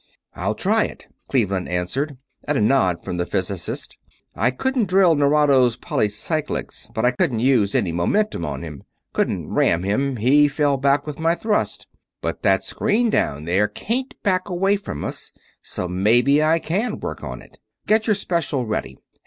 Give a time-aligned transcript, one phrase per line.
[0.33, 3.99] "I'll try it," Cleveland answered, at a nod from the physicist.
[4.35, 8.81] "I couldn't drill Nerado's polycyclics, but I couldn't use any momentum on him.
[9.13, 11.85] Couldn't ram him he fell back with my thrust.
[12.19, 17.23] But that screen down there can't back away from us, so maybe I can work
[17.23, 17.59] on it.
[17.85, 18.97] Get your special ready.